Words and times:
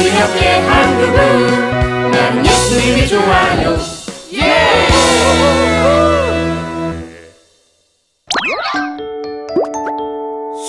우리 0.00 0.10
함께 0.10 0.48
한국은 0.60 2.10
나는 2.12 2.46
예수님이 2.46 3.08
좋아요 3.08 3.76
예! 4.34 4.88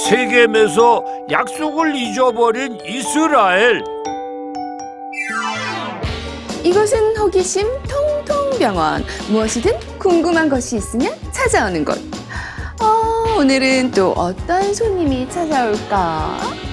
세겜에서 0.10 1.04
약속을 1.30 1.96
잊어버린 1.96 2.80
이스라엘. 2.84 3.84
이곳은 6.64 7.16
호기심 7.18 7.68
통통병원. 7.88 9.06
무엇이든 9.30 9.74
궁금한 10.00 10.50
것이 10.50 10.78
있으면 10.78 11.14
찾아오는 11.32 11.86
곳. 11.86 12.00
어, 12.82 13.38
오늘은 13.38 13.92
또 13.92 14.12
어떤 14.14 14.74
손님이 14.74 15.30
찾아올까? 15.30 16.69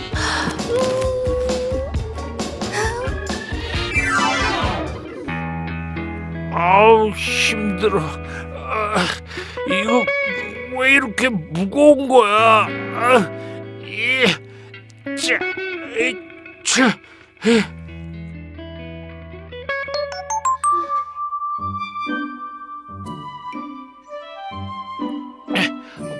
아우 6.58 7.10
힘들어. 7.10 8.00
아, 8.00 8.94
이거 9.68 10.06
왜 10.78 10.94
이렇게 10.94 11.28
무거운 11.28 12.08
거야? 12.08 12.66
아, 12.66 13.30
이, 13.84 14.24
자, 15.16 15.38
이, 15.98 16.16
자, 16.64 16.98
이. 17.44 17.60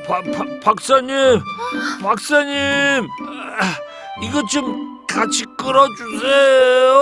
바, 0.07 0.21
바, 0.21 0.45
박사님, 0.63 1.41
박사님, 2.03 3.09
아, 3.27 4.23
이거 4.23 4.45
좀 4.47 4.96
같이 5.17 5.45
끌어주세요. 5.57 6.93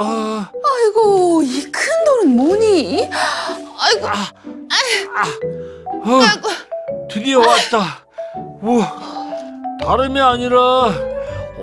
아. 0.00 0.50
아이고, 0.64 1.42
이 1.42 1.70
큰 1.72 2.04
돌은 2.04 2.36
뭐니? 2.36 3.08
아이고, 3.78 4.06
아, 4.06 4.12
어, 6.06 6.20
드디어 7.10 7.38
왔다. 7.40 8.04
우와, 8.62 8.92
다름이 9.82 10.20
아니라 10.20 10.58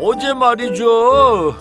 어제 0.02 0.34
말이죠. 0.34 1.56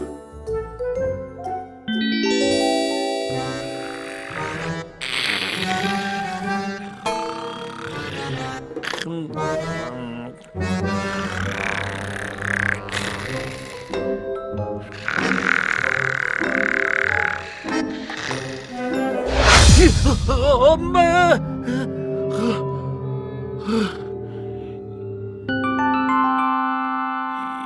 엄마. 20.33 21.37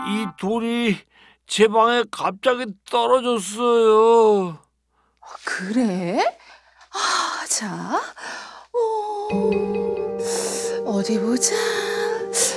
이 0.07 0.27
돌이 0.39 0.99
제 1.47 1.69
방에 1.69 2.05
갑자기 2.11 2.67
떨어졌어요. 2.91 4.59
그래? 5.45 6.19
아, 6.91 7.47
자, 7.49 8.01
어, 8.73 9.29
어디 10.87 11.19
보자. 11.21 11.55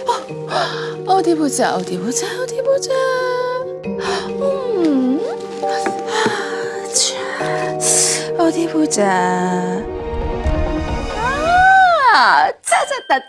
어, 0.07 1.13
어디 1.13 1.35
보자, 1.35 1.75
어디 1.75 1.97
보자, 1.99 2.41
어디 2.41 2.61
보자. 2.61 2.91
음, 4.39 5.19
아, 5.63 6.87
자, 6.93 8.37
어디 8.43 8.67
보자. 8.67 9.96
아, 12.27 12.51
찾았다, 12.61 13.25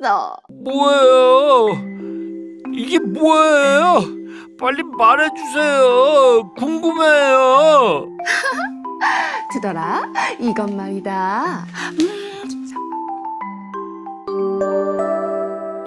찾았어. 0.00 0.36
뭐예요? 0.64 1.68
이게 2.72 2.98
뭐예요? 2.98 4.00
빨리 4.58 4.82
말해주세요. 4.84 6.54
궁금해요. 6.56 8.06
두더라, 9.52 10.02
이것 10.40 10.72
말이다. 10.72 11.66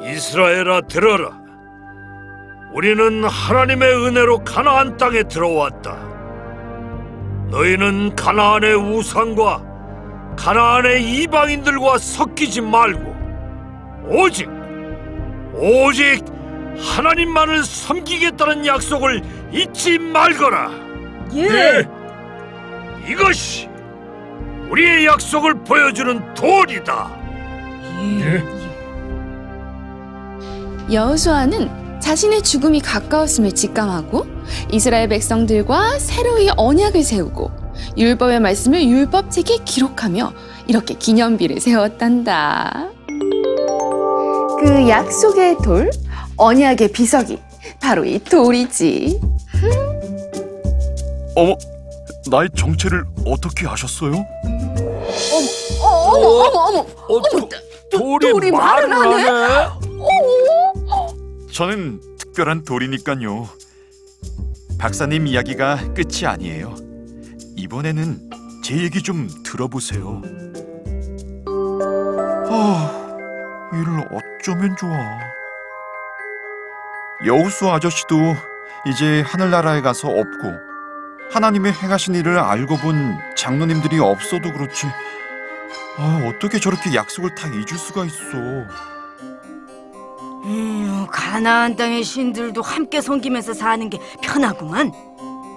이스라엘아 0.03 0.81
들어라. 0.81 1.41
우리는 2.75 3.23
하나님의 3.23 4.05
은혜로 4.05 4.43
가나안 4.43 4.97
땅에 4.97 5.23
들어왔다. 5.23 5.95
너희는 7.49 8.15
가나안의 8.15 8.75
우상과 8.75 9.70
가나안의 10.35 11.03
이방인들과 11.03 11.97
섞이지 11.97 12.61
말고 12.61 13.15
오직 14.07 14.49
오직 15.53 16.23
하나님만을 16.77 17.63
섬기겠다는 17.63 18.65
약속을 18.65 19.21
잊지 19.51 19.99
말거라. 19.99 20.71
예. 21.35 21.87
이것이 23.07 23.69
우리의 24.69 25.05
약속을 25.05 25.63
보여주는 25.63 26.33
돌이다. 26.33 27.11
예. 28.21 28.43
여호수아는 30.91 31.99
자신의 31.99 32.41
죽음이 32.41 32.79
가까웠음을 32.81 33.51
직감하고 33.51 34.25
이스라엘 34.71 35.07
백성들과 35.09 35.99
새로이 35.99 36.49
언약을 36.57 37.03
세우고 37.03 37.60
율법의 37.97 38.39
말씀을 38.39 38.83
율법책에 38.85 39.59
기록하며 39.65 40.33
이렇게 40.67 40.93
기념비를 40.93 41.59
세웠단다. 41.59 42.89
그 44.59 44.87
약속의 44.87 45.57
돌, 45.63 45.89
언약의 46.37 46.91
비석이 46.91 47.39
바로 47.81 48.05
이 48.05 48.19
돌이지. 48.19 49.19
어머, 51.35 51.55
나의 52.29 52.49
정체를 52.55 53.03
어떻게 53.25 53.67
아셨어요? 53.67 54.13
어, 55.81 55.87
어머, 55.87 56.27
어머, 56.27 56.59
어머, 56.59 56.79
어, 56.79 57.21
도, 57.31 57.49
돌이, 57.91 58.31
돌이 58.31 58.51
말을 58.51 58.87
말을 58.87 59.27
하네. 59.27 59.69
저는 61.51 62.01
특별한 62.17 62.63
돌이니까요. 62.63 63.49
박사님 64.77 65.27
이야기가 65.27 65.93
끝이 65.93 66.25
아니에요. 66.25 66.75
이번에는 67.61 68.29
제 68.63 68.75
얘기 68.77 69.03
좀 69.03 69.29
들어보세요. 69.43 70.23
아, 72.49 73.17
이를 73.71 74.03
어쩌면 74.11 74.75
좋아. 74.75 74.97
여우수 77.27 77.69
아저씨도 77.69 78.15
이제 78.87 79.21
하늘나라에 79.21 79.81
가서 79.81 80.07
없고 80.07 80.53
하나님의 81.31 81.73
행하신 81.73 82.15
일을 82.15 82.39
알고 82.39 82.77
본 82.77 83.19
장로님들이 83.37 83.99
없어도 83.99 84.51
그렇지. 84.51 84.87
아, 85.99 86.27
어떻게 86.27 86.59
저렇게 86.59 86.95
약속을 86.95 87.35
다 87.35 87.47
잊을 87.47 87.77
수가 87.77 88.05
있어. 88.05 88.37
음, 90.45 91.05
가나안 91.11 91.75
땅의 91.75 92.03
신들도 92.03 92.59
함께 92.63 93.01
섬기면서 93.01 93.53
사는 93.53 93.87
게 93.87 93.99
편하구만. 94.23 94.91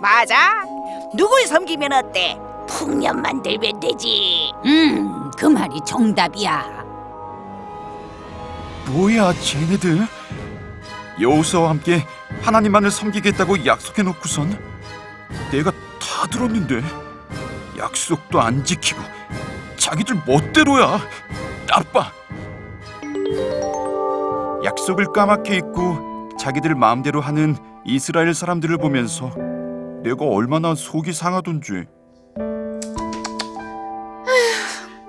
맞아. 0.03 0.74
누굴 1.15 1.47
섬기면 1.47 1.93
어때? 1.93 2.39
풍년 2.69 3.23
만들면 3.23 3.79
되지. 3.81 4.53
음, 4.65 5.31
그 5.37 5.47
말이 5.47 5.79
정답이야. 5.87 6.85
뭐야, 8.89 9.33
쟤네들? 9.35 10.07
여호수아와 11.21 11.71
함께 11.71 12.05
하나님만을 12.43 12.91
섬기겠다고 12.91 13.65
약속해놓고선 13.65 14.59
내가 15.53 15.71
다 15.71 16.27
들었는데 16.31 16.83
약속도 17.79 18.41
안 18.41 18.65
지키고 18.65 19.01
자기들 19.77 20.21
멋대로야. 20.27 20.99
나빠. 21.67 22.11
약속을 24.65 25.13
까맣게 25.13 25.57
잊고 25.57 26.29
자기들 26.39 26.75
마음대로 26.75 27.21
하는 27.21 27.57
이스라엘 27.85 28.35
사람들을 28.35 28.79
보면서 28.79 29.31
내가 30.05 30.27
얼마나 30.27 30.75
속이 30.75 31.15
상하던지. 31.15 31.87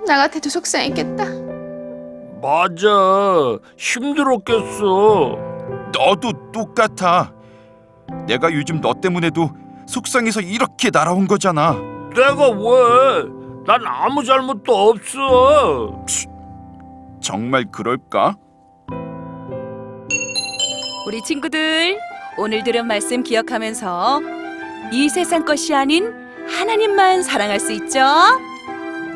나 0.06 0.16
같아도 0.16 0.48
속상했겠다. 0.48 1.24
맞아. 2.40 3.58
힘들었겠어. 3.76 5.36
너도 5.92 6.32
똑같아. 6.50 7.30
내가 8.26 8.50
요즘 8.54 8.80
너 8.80 8.94
때문에도 8.94 9.50
속상해서 9.86 10.40
이렇게 10.40 10.88
날아온 10.90 11.26
거잖아. 11.26 11.74
내가 12.14 12.48
왜? 12.48 13.24
난 13.66 13.80
아무 13.84 14.24
잘못도 14.24 14.74
없어. 14.74 16.04
정말 17.20 17.66
그럴까? 17.70 18.36
우리 21.06 21.22
친구들 21.22 21.98
오늘 22.38 22.64
들은 22.64 22.86
말씀 22.86 23.22
기억하면서 23.22 24.35
이 24.92 25.08
세상 25.08 25.44
것이 25.44 25.74
아닌 25.74 26.12
하나님만 26.48 27.22
사랑할 27.22 27.58
수 27.58 27.72
있죠? 27.72 28.04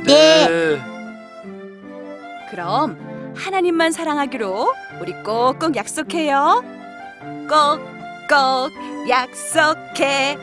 네. 0.04 0.80
그럼 2.50 3.34
하나님만 3.36 3.92
사랑하기로 3.92 4.74
우리 5.00 5.12
꼭꼭 5.22 5.76
약속해요. 5.76 6.64
꼭꼭 7.48 9.08
약속해. 9.08 10.36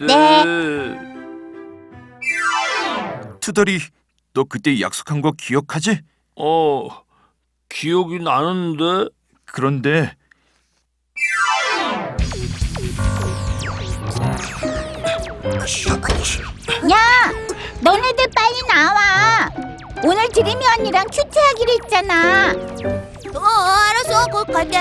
네. 0.00 0.98
투덜이 3.40 3.78
너 4.32 4.44
그때 4.44 4.80
약속한 4.80 5.20
거 5.20 5.32
기억하지? 5.32 6.00
어, 6.36 6.88
기억이 7.68 8.18
나는데. 8.20 9.10
그런데 9.44 10.16
야, 16.90 17.32
너네들 17.80 18.26
빨리 18.34 18.62
나와. 18.66 19.50
오늘 20.02 20.28
드림이 20.30 20.64
언니랑 20.78 21.04
큐티하기로 21.12 21.72
했잖아. 21.82 22.52
어, 23.34 23.40
알았어. 23.40 24.26
곧 24.30 24.46
갈게. 24.52 24.78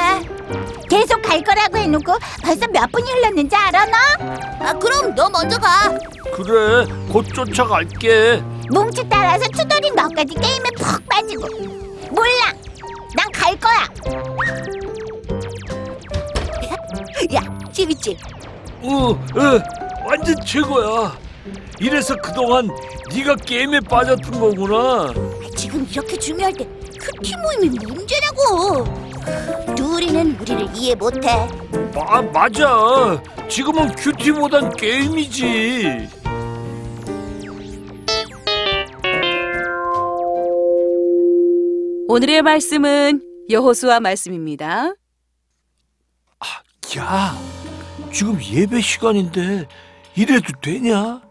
계속 0.89 1.21
갈 1.21 1.41
거라고 1.43 1.77
해놓고 1.77 2.13
벌써 2.43 2.67
몇 2.67 2.89
분이 2.91 3.11
흘렀는지 3.11 3.55
알아 3.55 3.85
너? 3.85 3.97
아, 4.65 4.73
그럼 4.73 5.13
너 5.15 5.29
먼저 5.29 5.57
가. 5.57 5.89
그래, 6.35 6.85
곧 7.11 7.25
쫓아갈게. 7.33 8.41
뭉치 8.69 9.03
따라서 9.09 9.45
투덜이 9.49 9.91
너까지 9.91 10.35
게임에 10.35 10.69
푹 10.77 11.07
빠지고. 11.09 11.47
몰라. 12.11 12.53
난 13.15 13.31
갈 13.33 13.55
거야. 13.59 13.87
야, 17.35 17.41
재밌지? 17.71 18.17
어, 18.81 19.09
어, 19.11 19.82
완전 20.05 20.35
최고야. 20.45 21.17
이래서 21.79 22.15
그동안 22.17 22.69
네가 23.13 23.35
게임에 23.35 23.79
빠졌던 23.81 24.31
거구나. 24.39 25.13
지금 25.55 25.87
이렇게 25.89 26.17
중요할 26.17 26.53
때 26.53 26.67
큐티 26.99 27.33
모임이 27.37 27.77
문제라고. 27.79 28.83
둘이는 29.75 30.37
우리를 30.39 30.67
이해 30.75 30.95
못해. 30.95 31.47
마, 31.93 32.21
맞아. 32.21 33.21
지금은 33.49 33.93
큐티보단 33.95 34.75
게임이지. 34.75 36.09
오늘의 42.07 42.41
말씀은 42.43 43.21
여호수아 43.49 43.99
말씀입니다. 43.99 44.93
야, 46.97 47.35
지금 48.11 48.39
예배 48.39 48.79
시간인데 48.81 49.67
이래도 50.15 50.51
되냐? 50.61 51.21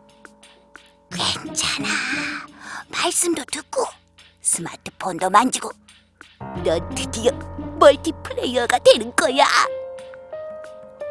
괜찮아. 1.12 1.88
말씀도 2.88 3.44
듣고 3.50 3.84
스마트폰도 4.40 5.30
만지고 5.30 5.70
넌 6.64 6.94
드디어 6.94 7.30
멀티플레이어가 7.78 8.78
되는 8.80 9.14
거야. 9.14 9.44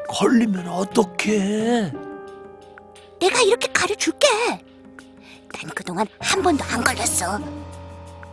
걸리면 0.09 0.67
어떡해? 0.67 1.91
내가 3.19 3.41
이렇게 3.41 3.71
가르줄게. 3.71 4.27
난 5.53 5.69
그동안 5.75 6.05
한 6.19 6.41
번도 6.41 6.63
안 6.65 6.83
걸렸어. 6.83 7.39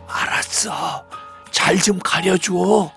알았어. 0.07 1.05
잘 1.51 1.77
좀 1.79 1.99
가려줘. 1.99 2.91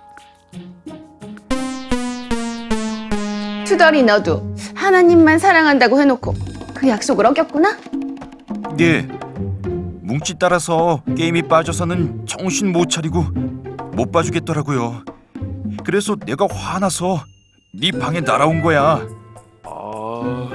투덜이 3.66 4.02
너도 4.02 4.51
하나님만 4.82 5.38
사랑한다고 5.38 6.00
해놓고 6.00 6.34
그 6.74 6.88
약속을 6.88 7.24
어겼구나? 7.26 7.78
네 8.76 9.06
뭉치 10.02 10.34
따라서 10.40 11.02
게임이 11.16 11.42
빠져서는 11.42 12.26
정신 12.26 12.72
못 12.72 12.90
차리고 12.90 13.22
못 13.92 14.10
봐주겠더라고요. 14.10 15.04
그래서 15.84 16.16
내가 16.16 16.48
화나서 16.50 17.24
네 17.72 17.92
방에 17.92 18.20
날아온 18.20 18.60
거야. 18.60 19.06
아, 19.62 20.48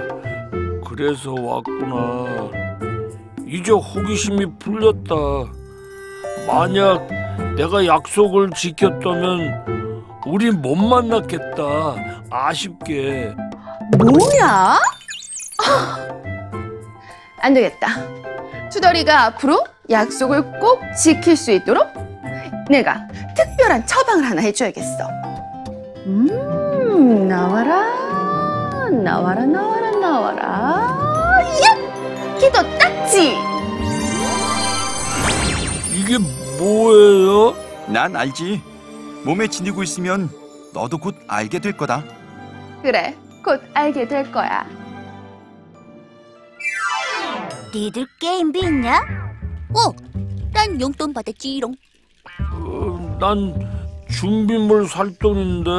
그래서 0.85 1.31
왔구나. 1.31 2.49
이제 3.47 3.71
호기심이 3.71 4.45
풀렸다. 4.59 5.15
만약 6.45 7.07
내가 7.55 7.85
약속을 7.85 8.49
지켰다면 8.51 10.03
우리 10.25 10.51
못 10.51 10.75
만났겠다. 10.75 11.95
아쉽게. 12.29 13.33
뭐야? 13.95 14.79
안 17.39 17.53
되겠다. 17.53 17.87
투덜이가 18.71 19.23
앞으로 19.25 19.63
약속을 19.89 20.59
꼭 20.59 20.81
지킬 21.01 21.37
수 21.37 21.51
있도록 21.51 21.87
내가 22.69 23.07
특별한 23.35 23.85
처방을 23.85 24.25
하나 24.29 24.41
해줘야겠어. 24.41 25.07
음, 26.07 27.27
나와라, 27.27 28.89
나와라, 28.89 29.45
나와라, 29.45 29.91
나와라. 29.91 31.45
야! 31.63 32.37
기도 32.37 32.61
딱지! 32.77 33.35
이게 35.93 36.17
뭐예요? 36.59 37.55
난 37.87 38.15
알지. 38.15 38.61
몸에 39.23 39.47
지니고 39.47 39.83
있으면 39.83 40.29
너도 40.73 40.97
곧 40.97 41.15
알게 41.27 41.59
될 41.59 41.75
거다. 41.75 42.03
그래, 42.81 43.15
곧 43.47 43.61
알게 43.73 44.05
될 44.09 44.29
거야. 44.29 44.65
니들 47.73 48.05
게임비 48.19 48.59
있냐? 48.59 48.99
어, 49.69 49.93
난 50.51 50.81
용돈 50.81 51.13
받았지롱. 51.13 51.73
어, 52.51 53.17
난 53.21 53.57
준비물 54.11 54.89
살 54.89 55.17
돈인데. 55.17 55.71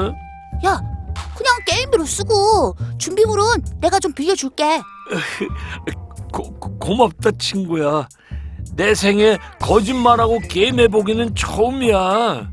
야, 0.64 0.80
그냥 1.36 1.58
게임비로 1.66 2.06
쓰고 2.06 2.74
준비물은 2.96 3.44
내가 3.82 4.00
좀 4.00 4.14
빌려줄게. 4.14 4.80
고, 6.32 6.42
고- 6.58 6.78
고맙다 6.78 7.32
친구야. 7.38 8.08
내 8.76 8.94
생에 8.94 9.36
거짓말하고 9.60 10.38
게임해보기는 10.48 11.34
처음이야. 11.34 12.50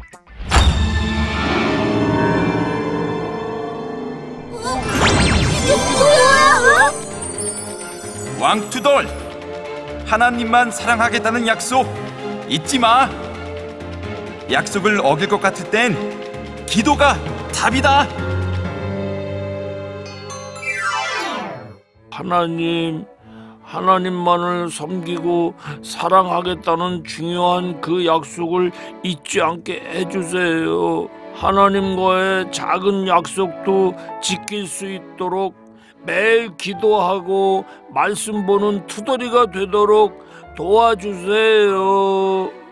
왕투돌 8.45 9.07
하나님만 10.05 10.69
사랑하겠다는 10.69 11.47
약속 11.47 11.87
잊지 12.47 12.77
마. 12.77 13.09
약속을 14.51 15.01
어길 15.03 15.27
것 15.27 15.41
같을 15.41 15.71
땐 15.71 15.95
기도가 16.67 17.15
답이다. 17.51 18.07
하나님, 22.11 23.05
하나님만을 23.63 24.69
섬기고 24.69 25.55
사랑하겠다는 25.83 27.03
중요한 27.03 27.81
그 27.81 28.05
약속을 28.05 28.71
잊지 29.01 29.41
않게 29.41 29.81
해주세요. 29.91 31.09
하나님과의 31.33 32.51
작은 32.51 33.07
약속도 33.07 33.95
지킬 34.21 34.67
수 34.67 34.85
있도록 34.85 35.64
매일 36.03 36.55
기도하고 36.57 37.65
말씀 37.89 38.45
보는 38.45 38.87
투덜이가 38.87 39.51
되도록 39.51 40.25
도와주세요. 40.55 42.64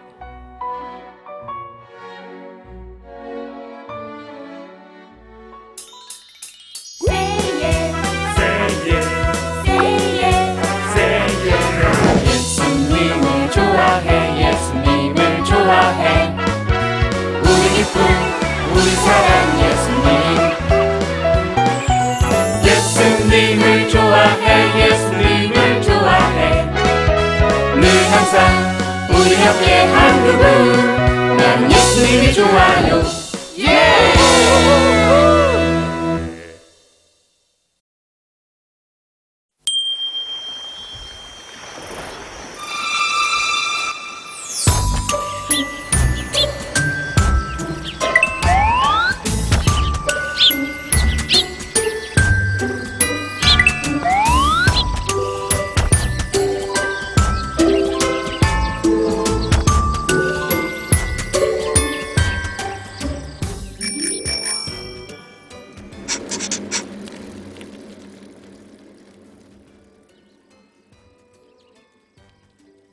좋아요 32.34 33.04
예! 33.60 34.93